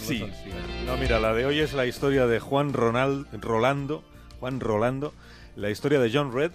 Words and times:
Casi. 0.00 0.24
No, 0.86 0.96
mira, 0.98 1.18
la 1.20 1.32
de 1.32 1.46
hoy 1.46 1.60
es 1.60 1.72
la 1.72 1.86
historia 1.86 2.26
de 2.26 2.38
Juan 2.38 2.72
Ronald, 2.72 3.26
Rolando, 3.40 4.04
Juan 4.40 4.60
Rolando, 4.60 5.14
la 5.56 5.70
historia 5.70 5.98
de 5.98 6.10
John 6.12 6.32
Red, 6.32 6.52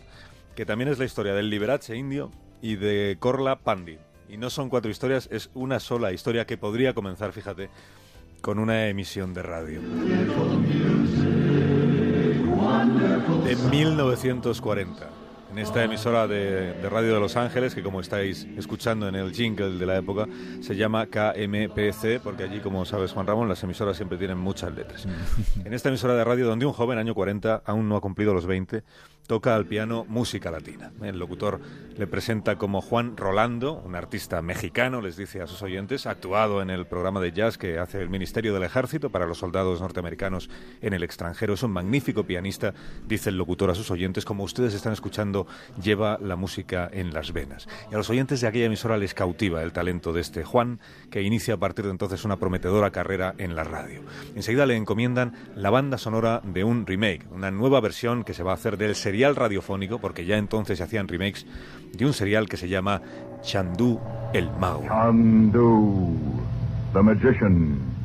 que 0.55 0.65
también 0.65 0.89
es 0.89 0.99
la 0.99 1.05
historia 1.05 1.33
del 1.33 1.49
Liberace 1.49 1.95
indio 1.95 2.31
y 2.61 2.75
de 2.75 3.17
Corla 3.19 3.57
Pandit. 3.57 3.99
Y 4.29 4.37
no 4.37 4.49
son 4.49 4.69
cuatro 4.69 4.91
historias, 4.91 5.27
es 5.31 5.49
una 5.55 5.79
sola 5.79 6.13
historia 6.13 6.45
que 6.45 6.57
podría 6.57 6.93
comenzar, 6.93 7.33
fíjate, 7.33 7.69
con 8.41 8.59
una 8.59 8.87
emisión 8.87 9.33
de 9.33 9.41
radio. 9.41 9.81
De 13.43 13.55
1940 13.55 15.20
en 15.51 15.59
esta 15.59 15.83
emisora 15.83 16.27
de, 16.27 16.73
radio 16.89 17.13
de 17.13 17.19
Los 17.19 17.35
Ángeles, 17.35 17.75
que 17.75 17.83
como 17.83 17.99
estáis 17.99 18.47
escuchando 18.57 19.09
en 19.09 19.15
el 19.15 19.33
jingle 19.33 19.77
de 19.77 19.85
la 19.85 19.97
época, 19.97 20.25
se 20.61 20.77
llama 20.77 21.07
KMPC, 21.07 22.21
porque 22.23 22.43
allí, 22.43 22.61
como 22.61 22.85
sabes 22.85 23.11
Juan 23.11 23.27
Ramón, 23.27 23.49
las 23.49 23.61
emisoras 23.61 23.97
siempre 23.97 24.17
tienen 24.17 24.37
muchas 24.37 24.73
letras. 24.73 25.05
En 25.65 25.73
esta 25.73 25.89
emisora 25.89 26.15
de 26.15 26.23
radio, 26.23 26.47
donde 26.47 26.65
un 26.65 26.73
joven, 26.73 26.97
año 26.97 27.13
40, 27.13 27.63
aún 27.65 27.87
no 27.87 27.95
ha 27.95 28.01
cumplido 28.01 28.33
los 28.33 28.45
20, 28.45 28.83
toca 29.27 29.55
al 29.55 29.65
piano 29.65 30.05
música 30.09 30.51
latina. 30.51 30.91
El 31.01 31.17
locutor 31.17 31.61
le 31.97 32.07
presenta 32.07 32.57
como 32.57 32.81
Juan 32.81 33.15
Rolando, 33.15 33.81
un 33.85 33.95
artista 33.95 34.41
mexicano, 34.41 34.99
les 34.99 35.15
dice 35.15 35.41
a 35.41 35.47
sus 35.47 35.61
oyentes, 35.61 36.05
actuado 36.05 36.61
en 36.61 36.69
el 36.69 36.85
programa 36.85 37.21
de 37.21 37.31
jazz 37.31 37.57
que 37.57 37.79
hace 37.79 38.01
el 38.01 38.09
Ministerio 38.09 38.53
del 38.53 38.63
Ejército 38.63 39.09
para 39.09 39.25
los 39.25 39.37
soldados 39.37 39.79
norteamericanos 39.79 40.49
en 40.81 40.93
el 40.93 41.03
extranjero. 41.03 41.53
Es 41.53 41.63
un 41.63 41.71
magnífico 41.71 42.25
pianista, 42.25 42.73
dice 43.07 43.29
el 43.29 43.37
locutor 43.37 43.69
a 43.69 43.75
sus 43.75 43.89
oyentes, 43.89 44.25
como 44.25 44.43
ustedes 44.43 44.73
están 44.73 44.91
escuchando, 44.91 45.40
lleva 45.81 46.17
la 46.21 46.35
música 46.35 46.89
en 46.91 47.13
las 47.13 47.33
venas. 47.33 47.67
Y 47.91 47.95
a 47.95 47.97
los 47.97 48.09
oyentes 48.09 48.41
de 48.41 48.47
aquella 48.47 48.65
emisora 48.65 48.97
les 48.97 49.13
cautiva 49.13 49.61
el 49.63 49.71
talento 49.71 50.13
de 50.13 50.21
este 50.21 50.43
Juan, 50.43 50.79
que 51.09 51.21
inicia 51.21 51.55
a 51.55 51.57
partir 51.57 51.85
de 51.85 51.91
entonces 51.91 52.25
una 52.25 52.37
prometedora 52.37 52.91
carrera 52.91 53.33
en 53.37 53.55
la 53.55 53.63
radio. 53.63 54.01
Enseguida 54.35 54.65
le 54.65 54.75
encomiendan 54.75 55.33
la 55.55 55.69
banda 55.69 55.97
sonora 55.97 56.41
de 56.43 56.63
un 56.63 56.85
remake, 56.85 57.25
una 57.31 57.51
nueva 57.51 57.79
versión 57.81 58.23
que 58.23 58.33
se 58.33 58.43
va 58.43 58.51
a 58.51 58.55
hacer 58.55 58.77
del 58.77 58.95
serial 58.95 59.35
radiofónico, 59.35 59.99
porque 59.99 60.25
ya 60.25 60.37
entonces 60.37 60.77
se 60.77 60.83
hacían 60.83 61.07
remakes, 61.07 61.45
de 61.93 62.05
un 62.05 62.13
serial 62.13 62.47
que 62.47 62.57
se 62.57 62.69
llama 62.69 63.01
Chandú 63.41 63.99
el 64.33 64.49
Mago. 64.59 64.85
Chandu, 64.87 66.15
the 66.93 67.01
Magician. 67.01 68.00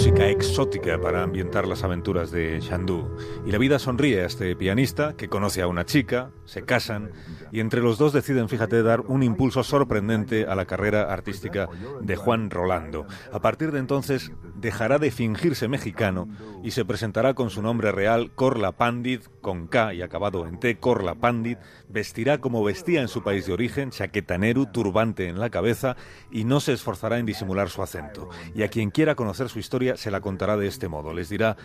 Música 0.00 0.28
exótica 0.28 0.98
para 0.98 1.22
ambientar 1.22 1.68
las 1.68 1.84
aventuras 1.84 2.30
de 2.30 2.58
Shandu. 2.58 3.18
Y 3.44 3.50
la 3.50 3.58
vida 3.58 3.78
sonríe 3.78 4.22
a 4.22 4.26
este 4.26 4.56
pianista 4.56 5.14
que 5.14 5.28
conoce 5.28 5.60
a 5.60 5.66
una 5.66 5.84
chica, 5.84 6.30
se 6.46 6.62
casan 6.62 7.10
y 7.52 7.60
entre 7.60 7.82
los 7.82 7.98
dos 7.98 8.14
deciden, 8.14 8.48
fíjate, 8.48 8.82
dar 8.82 9.02
un 9.02 9.22
impulso 9.22 9.62
sorprendente 9.62 10.46
a 10.46 10.54
la 10.54 10.64
carrera 10.64 11.12
artística 11.12 11.68
de 12.00 12.16
Juan 12.16 12.48
Rolando. 12.48 13.04
A 13.30 13.40
partir 13.40 13.72
de 13.72 13.78
entonces 13.78 14.32
dejará 14.54 14.98
de 14.98 15.10
fingirse 15.10 15.68
mexicano 15.68 16.28
y 16.64 16.70
se 16.70 16.86
presentará 16.86 17.34
con 17.34 17.50
su 17.50 17.60
nombre 17.60 17.92
real 17.92 18.30
Corla 18.34 18.72
Pandit, 18.72 19.24
con 19.42 19.66
K 19.66 19.92
y 19.92 20.00
acabado 20.00 20.46
en 20.46 20.58
T, 20.58 20.78
Corla 20.78 21.16
Pandit, 21.16 21.58
vestirá 21.90 22.40
como 22.40 22.64
vestía 22.64 23.02
en 23.02 23.08
su 23.08 23.22
país 23.22 23.44
de 23.44 23.52
origen, 23.52 23.90
chaqueta 23.90 24.38
neru, 24.38 24.64
turbante 24.64 25.28
en 25.28 25.38
la 25.38 25.50
cabeza 25.50 25.96
y 26.30 26.44
no 26.44 26.60
se 26.60 26.72
esforzará 26.72 27.18
en 27.18 27.26
disimular 27.26 27.68
su 27.68 27.82
acento. 27.82 28.30
Y 28.54 28.62
a 28.62 28.68
quien 28.68 28.90
quiera 28.90 29.14
conocer 29.14 29.50
su 29.50 29.58
historia 29.58 29.89
se 29.96 30.10
la 30.10 30.20
contará 30.20 30.56
de 30.56 30.66
este 30.66 30.88
modo. 30.88 31.12
Les 31.12 31.28
dirá, 31.28 31.56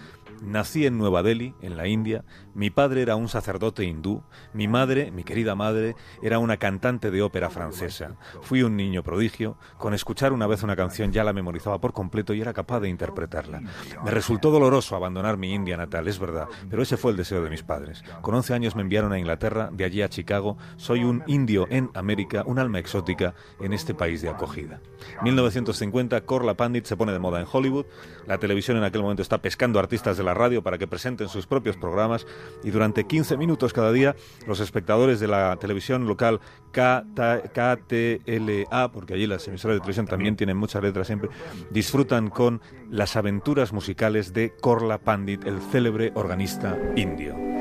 nací 0.41 0.85
en 0.85 0.97
Nueva 0.97 1.23
Delhi, 1.23 1.53
en 1.61 1.77
la 1.77 1.87
India, 1.87 2.23
mi 2.53 2.69
padre 2.69 3.01
era 3.01 3.15
un 3.15 3.27
sacerdote 3.27 3.83
hindú, 3.83 4.23
mi 4.53 4.67
madre, 4.67 5.11
mi 5.11 5.23
querida 5.23 5.55
madre, 5.55 5.95
era 6.21 6.39
una 6.39 6.57
cantante 6.57 7.11
de 7.11 7.21
ópera 7.21 7.49
francesa. 7.49 8.15
Fui 8.41 8.63
un 8.63 8.75
niño 8.75 9.03
prodigio, 9.03 9.57
con 9.77 9.93
escuchar 9.93 10.33
una 10.33 10.47
vez 10.47 10.63
una 10.63 10.75
canción 10.75 11.11
ya 11.11 11.23
la 11.23 11.33
memorizaba 11.33 11.79
por 11.79 11.93
completo 11.93 12.33
y 12.33 12.41
era 12.41 12.53
capaz 12.53 12.79
de 12.79 12.89
interpretarla. 12.89 13.61
Me 14.03 14.11
resultó 14.11 14.51
doloroso 14.51 14.95
abandonar 14.95 15.37
mi 15.37 15.53
India 15.53 15.77
natal, 15.77 16.07
es 16.07 16.19
verdad, 16.19 16.47
pero 16.69 16.81
ese 16.81 16.97
fue 16.97 17.11
el 17.11 17.17
deseo 17.17 17.43
de 17.43 17.49
mis 17.49 17.63
padres. 17.63 18.03
Con 18.21 18.35
11 18.35 18.53
años 18.53 18.75
me 18.75 18.81
enviaron 18.81 19.13
a 19.13 19.19
Inglaterra, 19.19 19.69
de 19.71 19.85
allí 19.85 20.01
a 20.01 20.09
Chicago. 20.09 20.57
Soy 20.77 21.03
un 21.03 21.23
indio 21.27 21.67
en 21.69 21.89
América, 21.94 22.44
un 22.45 22.59
alma 22.59 22.79
exótica 22.79 23.33
en 23.59 23.73
este 23.73 23.94
país 23.94 24.21
de 24.21 24.29
acogida. 24.29 24.81
1950, 25.23 26.21
Corla 26.21 26.55
Pandit 26.55 26.85
se 26.85 26.97
pone 26.97 27.11
de 27.11 27.19
moda 27.19 27.39
en 27.39 27.47
Hollywood, 27.51 27.85
la 28.27 28.37
televisión 28.37 28.77
en 28.77 28.83
aquel 28.83 29.01
momento 29.01 29.21
está 29.21 29.39
pescando 29.39 29.79
artistas 29.79 30.17
de 30.17 30.23
la 30.23 30.33
radio 30.33 30.61
para 30.63 30.77
que 30.77 30.87
presenten 30.87 31.29
sus 31.29 31.47
propios 31.47 31.77
programas 31.77 32.25
y 32.63 32.71
durante 32.71 33.05
15 33.05 33.37
minutos 33.37 33.73
cada 33.73 33.91
día 33.91 34.15
los 34.47 34.59
espectadores 34.59 35.19
de 35.19 35.27
la 35.27 35.57
televisión 35.57 36.07
local 36.07 36.39
KTLA, 36.71 37.81
porque 38.91 39.13
allí 39.13 39.27
las 39.27 39.47
emisoras 39.47 39.75
de 39.75 39.79
televisión 39.79 40.07
también 40.07 40.35
tienen 40.35 40.57
muchas 40.57 40.83
letras 40.83 41.07
siempre, 41.07 41.29
disfrutan 41.69 42.29
con 42.29 42.61
las 42.89 43.15
aventuras 43.15 43.73
musicales 43.73 44.33
de 44.33 44.53
Korla 44.61 44.97
Pandit, 44.97 45.45
el 45.45 45.61
célebre 45.61 46.11
organista 46.15 46.77
indio. 46.95 47.54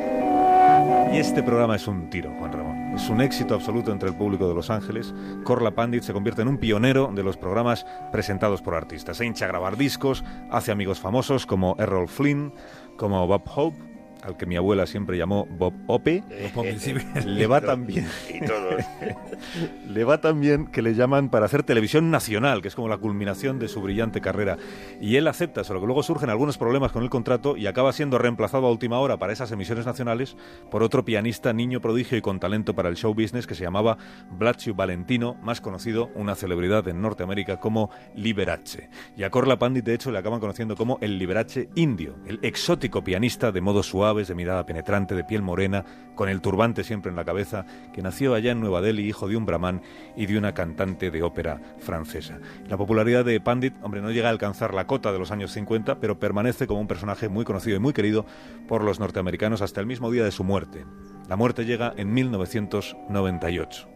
Y 1.15 1.19
este 1.19 1.45
programa 1.45 1.77
es 1.77 1.87
un 1.87 2.11
tiro, 2.11 2.35
Juan 2.41 2.53
Ramón. 2.53 2.93
Es 2.97 3.09
un 3.09 3.21
éxito 3.21 3.55
absoluto 3.55 3.93
entre 3.93 4.09
el 4.09 4.17
público 4.17 4.49
de 4.49 4.55
Los 4.55 4.69
Ángeles. 4.69 5.15
Corla 5.45 5.71
Pandit 5.71 6.03
se 6.03 6.13
convierte 6.13 6.43
en 6.43 6.49
un 6.49 6.59
pionero 6.59 7.13
de 7.15 7.23
los 7.23 7.37
programas 7.37 7.87
presentados 8.11 8.61
por 8.63 8.75
artistas. 8.75 9.19
Se 9.19 9.25
hincha 9.25 9.45
a 9.45 9.49
grabar 9.49 9.77
discos, 9.77 10.25
hace 10.51 10.73
amigos 10.73 10.99
famosos 10.99 11.47
como 11.47 11.77
Errol 11.79 12.09
Flynn, 12.09 12.53
como 12.97 13.25
Bob 13.29 13.45
Hope 13.55 13.94
al 14.25 14.37
que 14.37 14.47
mi 14.47 14.57
abuela 14.57 14.87
siempre 14.87 15.19
llamó 15.19 15.47
Bob 15.47 15.75
Ope, 15.87 16.25
le 17.27 17.47
va 17.47 17.61
tan 17.61 17.87
bien. 17.87 18.09
le 19.89 20.05
va 20.05 20.21
tan 20.21 20.41
bien 20.41 20.67
que 20.67 20.83
le 20.83 20.95
llaman 20.95 21.29
para 21.29 21.47
hacer 21.47 21.63
televisión 21.63 22.11
nacional, 22.11 22.63
que 22.63 22.69
es 22.69 22.75
como 22.75 22.89
la 22.89 22.99
culminación 22.99 23.59
de 23.59 23.69
su 23.69 23.83
brillante 23.83 24.21
carrera. 24.21 24.57
Y 25.01 25.17
él 25.17 25.29
acepta, 25.29 25.65
solo 25.65 25.81
que 25.81 25.87
luego 25.87 26.03
surgen 26.03 26.31
algunos 26.31 26.57
problemas 26.57 26.93
con 26.93 27.03
el 27.03 27.11
contrato 27.11 27.57
y 27.57 27.67
acaba 27.67 27.93
siendo 27.93 28.19
reemplazado 28.19 28.67
a 28.67 28.71
última 28.71 28.99
hora 28.99 29.19
para 29.19 29.33
esas 29.33 29.53
emisiones 29.53 29.87
nacionales 29.87 30.37
por 30.71 30.83
otro 30.83 31.05
pianista, 31.05 31.53
niño 31.53 31.81
prodigio 31.81 32.17
y 32.17 32.23
con 32.23 32.41
talento 32.41 32.75
para 32.75 32.89
el 32.89 32.97
show 32.97 33.15
business 33.15 33.47
que 33.47 33.55
se 33.55 33.65
llamaba 33.65 33.99
Blasio 34.31 34.75
Valentino, 34.75 35.35
más 35.43 35.61
conocido, 35.61 36.11
una 36.15 36.35
celebridad 36.35 36.89
en 36.89 37.03
Norteamérica 37.03 37.61
como 37.61 37.91
Liberace. 38.15 38.89
Y 39.17 39.25
a 39.25 39.31
Corla 39.31 39.59
Pandit, 39.59 39.85
de 39.85 39.95
hecho, 39.95 40.11
le 40.11 40.19
acaban 40.19 40.41
conociendo 40.41 40.77
como 40.77 40.99
el 41.03 41.19
Liberace 41.19 41.69
indio, 41.75 42.17
el 42.27 42.39
exótico 42.43 43.05
pianista 43.05 43.53
de 43.53 43.61
modo 43.61 43.83
suave 43.83 44.14
de 44.15 44.35
mirada 44.35 44.65
penetrante, 44.65 45.15
de 45.15 45.25
piel 45.25 45.43
morena, 45.43 45.85
con 46.15 46.29
el 46.29 46.41
turbante 46.41 46.85
siempre 46.85 47.11
en 47.11 47.17
la 47.17 47.25
cabeza, 47.25 47.67
que 47.93 48.03
nació 48.03 48.35
allá 48.35 48.53
en 48.53 48.61
Nueva 48.61 48.81
Delhi, 48.81 49.07
hijo 49.07 49.29
de 49.29 49.37
un 49.37 49.45
brahman 49.45 49.83
y 50.17 50.27
de 50.27 50.39
una 50.39 50.55
cantante 50.55 51.11
de 51.11 51.23
ópera 51.23 51.61
francesa. 51.79 52.39
La 52.69 52.77
popularidad 52.77 53.25
de 53.25 53.41
Pandit, 53.41 53.75
hombre, 53.83 54.01
no 54.01 54.11
llega 54.11 54.29
a 54.29 54.31
alcanzar 54.31 54.73
la 54.73 54.87
cota 54.87 55.13
de 55.13 55.19
los 55.19 55.31
años 55.33 55.53
50, 55.53 55.99
pero 55.99 56.19
permanece 56.19 56.67
como 56.67 56.81
un 56.81 56.87
personaje 56.87 57.29
muy 57.29 57.45
conocido 57.45 57.77
y 57.77 57.81
muy 57.81 57.93
querido 57.93 58.25
por 58.69 58.85
los 58.85 59.01
norteamericanos 59.01 59.61
hasta 59.61 59.81
el 59.81 59.87
mismo 59.87 60.11
día 60.11 60.25
de 60.25 60.31
su 60.31 60.45
muerte. 60.45 60.87
La 61.29 61.37
muerte 61.37 61.65
llega 61.65 61.93
en 61.97 62.13
1998. 62.15 63.89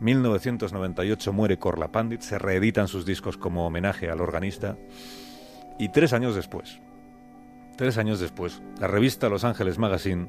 1998 0.00 1.32
muere 1.32 1.58
Corla 1.58 1.88
Pandit, 1.88 2.20
se 2.20 2.38
reeditan 2.38 2.88
sus 2.88 3.06
discos 3.06 3.36
como 3.36 3.66
homenaje 3.66 4.10
al 4.10 4.20
organista 4.20 4.76
y 5.78 5.88
tres 5.88 6.12
años 6.12 6.34
después, 6.34 6.80
Tres 7.76 7.98
años 7.98 8.20
después, 8.20 8.62
la 8.78 8.86
revista 8.86 9.28
Los 9.28 9.42
Ángeles 9.42 9.78
Magazine 9.78 10.28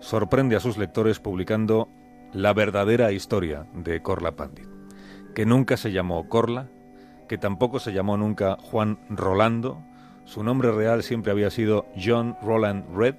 sorprende 0.00 0.56
a 0.56 0.60
sus 0.60 0.76
lectores 0.76 1.20
publicando 1.20 1.88
la 2.32 2.52
verdadera 2.52 3.12
historia 3.12 3.66
de 3.74 4.02
Corla 4.02 4.32
Pandit, 4.32 4.66
que 5.34 5.46
nunca 5.46 5.76
se 5.76 5.92
llamó 5.92 6.28
Corla, 6.28 6.68
que 7.28 7.38
tampoco 7.38 7.78
se 7.78 7.92
llamó 7.92 8.16
nunca 8.16 8.56
Juan 8.60 8.98
Rolando, 9.08 9.84
su 10.24 10.42
nombre 10.42 10.72
real 10.72 11.04
siempre 11.04 11.30
había 11.30 11.50
sido 11.50 11.86
John 11.96 12.36
Roland 12.42 12.84
Red, 12.96 13.14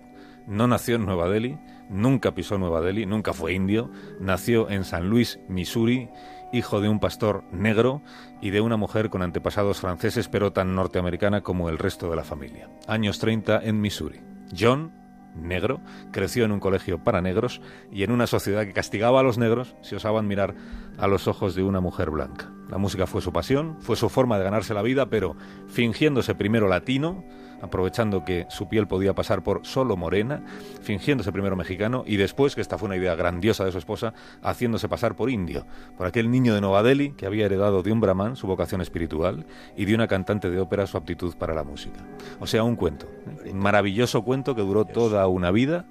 no 0.47 0.67
nació 0.67 0.95
en 0.95 1.05
Nueva 1.05 1.29
Delhi, 1.29 1.57
nunca 1.89 2.33
pisó 2.33 2.57
Nueva 2.57 2.81
Delhi, 2.81 3.05
nunca 3.05 3.31
fue 3.31 3.53
indio, 3.53 3.89
nació 4.19 4.69
en 4.69 4.83
San 4.83 5.09
Luis, 5.09 5.39
Missouri, 5.47 6.09
hijo 6.51 6.81
de 6.81 6.89
un 6.89 6.99
pastor 6.99 7.43
negro 7.51 8.01
y 8.41 8.49
de 8.49 8.61
una 8.61 8.77
mujer 8.77 9.09
con 9.09 9.21
antepasados 9.21 9.79
franceses 9.79 10.27
pero 10.27 10.51
tan 10.51 10.75
norteamericana 10.75 11.41
como 11.41 11.69
el 11.69 11.77
resto 11.77 12.09
de 12.09 12.15
la 12.15 12.23
familia. 12.23 12.69
Años 12.87 13.19
30 13.19 13.61
en 13.63 13.81
Missouri. 13.81 14.21
John, 14.57 14.91
negro, 15.35 15.79
creció 16.11 16.45
en 16.45 16.51
un 16.51 16.59
colegio 16.59 17.03
para 17.03 17.21
negros 17.21 17.61
y 17.91 18.03
en 18.03 18.11
una 18.11 18.27
sociedad 18.27 18.65
que 18.65 18.73
castigaba 18.73 19.19
a 19.19 19.23
los 19.23 19.37
negros 19.37 19.75
si 19.81 19.95
osaban 19.95 20.27
mirar 20.27 20.55
a 20.97 21.07
los 21.07 21.27
ojos 21.27 21.55
de 21.55 21.63
una 21.63 21.79
mujer 21.79 22.09
blanca. 22.09 22.51
La 22.71 22.77
música 22.77 23.05
fue 23.05 23.21
su 23.21 23.33
pasión, 23.33 23.75
fue 23.81 23.97
su 23.97 24.07
forma 24.07 24.37
de 24.37 24.45
ganarse 24.45 24.73
la 24.73 24.81
vida, 24.81 25.07
pero 25.07 25.35
fingiéndose 25.67 26.35
primero 26.35 26.69
latino, 26.69 27.25
aprovechando 27.61 28.23
que 28.23 28.47
su 28.49 28.69
piel 28.69 28.87
podía 28.87 29.13
pasar 29.13 29.43
por 29.43 29.65
solo 29.65 29.97
morena, 29.97 30.41
fingiéndose 30.81 31.33
primero 31.33 31.57
mexicano 31.57 32.05
y 32.07 32.15
después, 32.15 32.55
que 32.55 32.61
esta 32.61 32.77
fue 32.77 32.87
una 32.87 32.95
idea 32.95 33.13
grandiosa 33.15 33.65
de 33.65 33.73
su 33.73 33.77
esposa, 33.77 34.13
haciéndose 34.41 34.87
pasar 34.87 35.17
por 35.17 35.29
indio, 35.29 35.65
por 35.97 36.07
aquel 36.07 36.31
niño 36.31 36.55
de 36.55 36.61
Nueva 36.61 36.81
Delhi 36.81 37.11
que 37.11 37.25
había 37.25 37.45
heredado 37.45 37.83
de 37.83 37.91
un 37.91 37.99
brahman 37.99 38.37
su 38.37 38.47
vocación 38.47 38.79
espiritual 38.79 39.45
y 39.75 39.83
de 39.83 39.93
una 39.93 40.07
cantante 40.07 40.49
de 40.49 40.59
ópera 40.59 40.87
su 40.87 40.95
aptitud 40.95 41.35
para 41.35 41.53
la 41.53 41.65
música. 41.65 41.99
O 42.39 42.47
sea, 42.47 42.63
un 42.63 42.77
cuento, 42.77 43.07
un 43.45 43.59
maravilloso 43.59 44.23
cuento 44.23 44.55
que 44.55 44.61
duró 44.61 44.85
toda 44.85 45.27
una 45.27 45.51
vida 45.51 45.85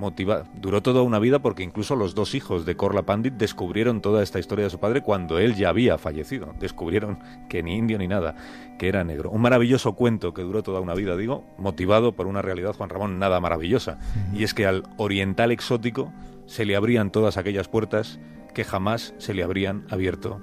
motiva 0.00 0.44
duró 0.54 0.82
toda 0.82 1.02
una 1.02 1.18
vida 1.18 1.38
porque 1.38 1.62
incluso 1.62 1.94
los 1.94 2.14
dos 2.14 2.34
hijos 2.34 2.66
de 2.66 2.74
Korla 2.74 3.02
Pandit 3.02 3.34
descubrieron 3.34 4.00
toda 4.00 4.22
esta 4.22 4.40
historia 4.40 4.64
de 4.64 4.70
su 4.70 4.80
padre 4.80 5.02
cuando 5.02 5.38
él 5.38 5.54
ya 5.54 5.68
había 5.68 5.98
fallecido. 5.98 6.54
Descubrieron 6.58 7.20
que 7.48 7.62
ni 7.62 7.76
indio 7.76 7.98
ni 7.98 8.08
nada, 8.08 8.34
que 8.78 8.88
era 8.88 9.04
negro. 9.04 9.30
Un 9.30 9.42
maravilloso 9.42 9.92
cuento 9.92 10.34
que 10.34 10.42
duró 10.42 10.62
toda 10.62 10.80
una 10.80 10.94
vida, 10.94 11.16
digo, 11.16 11.44
motivado 11.58 12.12
por 12.12 12.26
una 12.26 12.42
realidad, 12.42 12.74
Juan 12.74 12.90
Ramón, 12.90 13.18
nada 13.18 13.38
maravillosa. 13.40 13.98
Y 14.34 14.42
es 14.42 14.54
que 14.54 14.66
al 14.66 14.84
oriental 14.96 15.52
exótico 15.52 16.12
se 16.46 16.64
le 16.64 16.74
abrían 16.74 17.12
todas 17.12 17.36
aquellas 17.36 17.68
puertas 17.68 18.18
que 18.54 18.64
jamás 18.64 19.14
se 19.18 19.34
le 19.34 19.44
habrían 19.44 19.84
abierto 19.90 20.40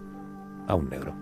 a 0.68 0.76
un 0.76 0.90
negro. 0.90 1.14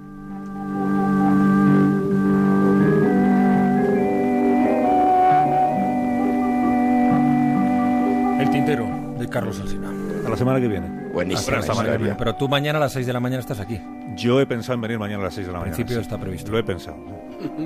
Carlos 9.35 9.59
Alsina. 9.59 9.89
A 10.25 10.29
la 10.29 10.37
semana 10.37 10.61
que 10.61 10.67
viene. 10.69 10.87
Mañana. 11.13 12.15
Pero 12.17 12.35
tú 12.35 12.47
mañana 12.47 12.77
a 12.77 12.79
las 12.79 12.93
6 12.93 13.05
de 13.05 13.11
la 13.11 13.19
mañana 13.19 13.41
estás 13.41 13.59
aquí. 13.59 13.81
Yo 14.15 14.39
he 14.39 14.45
pensado 14.45 14.75
en 14.75 14.81
venir 14.81 14.97
mañana 14.97 15.23
a 15.23 15.25
las 15.25 15.33
6 15.33 15.47
de 15.47 15.51
la 15.51 15.57
Al 15.59 15.63
mañana. 15.65 15.75
principio 15.75 15.97
sí. 15.97 16.01
está 16.03 16.17
previsto. 16.17 16.49
Lo 16.53 16.57
he 16.57 16.63
pensado. 16.63 16.95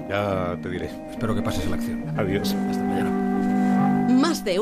Ya 0.09 0.57
te 0.63 0.67
diré. 0.67 0.89
Espero 1.11 1.35
que 1.35 1.43
pases 1.43 1.69
la 1.69 1.75
acción. 1.75 2.05
Adiós. 2.17 2.55
Hasta 2.71 2.83
mañana. 2.83 3.11
Más 4.19 4.43
de 4.43 4.57